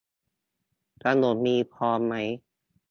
[1.03, 2.15] ถนนมีพร้อมไหม